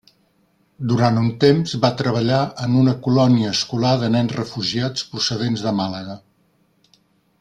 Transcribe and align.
Durant 0.91 1.19
un 1.23 1.27
temps 1.43 1.73
va 1.83 1.91
treballar 1.99 2.39
en 2.67 2.79
una 2.83 2.95
colònia 3.09 3.51
escolar 3.57 3.93
de 4.05 4.09
nens 4.17 4.33
refugiats 4.39 5.05
procedents 5.13 5.67
de 5.67 5.75
Màlaga. 5.83 6.17